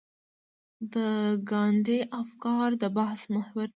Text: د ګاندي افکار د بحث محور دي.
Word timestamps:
د 0.93 0.95
ګاندي 1.49 1.99
افکار 2.21 2.67
د 2.81 2.83
بحث 2.97 3.21
محور 3.35 3.67
دي. 3.69 3.69